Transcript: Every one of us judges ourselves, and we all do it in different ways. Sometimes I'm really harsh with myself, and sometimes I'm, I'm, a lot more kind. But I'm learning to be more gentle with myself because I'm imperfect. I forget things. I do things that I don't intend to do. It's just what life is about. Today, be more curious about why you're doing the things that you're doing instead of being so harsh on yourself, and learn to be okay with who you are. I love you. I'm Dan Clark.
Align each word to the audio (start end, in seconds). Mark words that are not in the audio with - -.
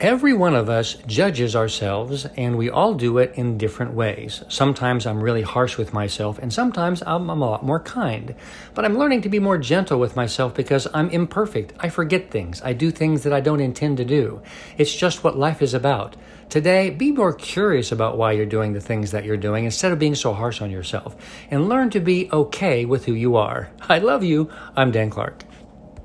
Every 0.00 0.32
one 0.32 0.54
of 0.54 0.68
us 0.68 0.94
judges 1.08 1.56
ourselves, 1.56 2.24
and 2.36 2.56
we 2.56 2.70
all 2.70 2.94
do 2.94 3.18
it 3.18 3.32
in 3.34 3.58
different 3.58 3.94
ways. 3.94 4.44
Sometimes 4.46 5.04
I'm 5.06 5.20
really 5.20 5.42
harsh 5.42 5.76
with 5.76 5.92
myself, 5.92 6.38
and 6.38 6.52
sometimes 6.52 7.02
I'm, 7.04 7.28
I'm, 7.28 7.42
a 7.42 7.50
lot 7.50 7.64
more 7.64 7.80
kind. 7.80 8.36
But 8.74 8.84
I'm 8.84 8.96
learning 8.96 9.22
to 9.22 9.28
be 9.28 9.40
more 9.40 9.58
gentle 9.58 9.98
with 9.98 10.14
myself 10.14 10.54
because 10.54 10.86
I'm 10.94 11.10
imperfect. 11.10 11.72
I 11.80 11.88
forget 11.88 12.30
things. 12.30 12.62
I 12.62 12.74
do 12.74 12.92
things 12.92 13.24
that 13.24 13.32
I 13.32 13.40
don't 13.40 13.58
intend 13.58 13.96
to 13.96 14.04
do. 14.04 14.40
It's 14.76 14.94
just 14.94 15.24
what 15.24 15.36
life 15.36 15.62
is 15.62 15.74
about. 15.74 16.14
Today, 16.48 16.90
be 16.90 17.10
more 17.10 17.32
curious 17.32 17.90
about 17.90 18.16
why 18.16 18.30
you're 18.32 18.46
doing 18.46 18.74
the 18.74 18.80
things 18.80 19.10
that 19.10 19.24
you're 19.24 19.36
doing 19.36 19.64
instead 19.64 19.90
of 19.90 19.98
being 19.98 20.14
so 20.14 20.32
harsh 20.32 20.62
on 20.62 20.70
yourself, 20.70 21.16
and 21.50 21.68
learn 21.68 21.90
to 21.90 21.98
be 21.98 22.30
okay 22.32 22.84
with 22.84 23.06
who 23.06 23.14
you 23.14 23.34
are. 23.34 23.70
I 23.88 23.98
love 23.98 24.22
you. 24.22 24.48
I'm 24.76 24.92
Dan 24.92 25.10
Clark. 25.10 25.42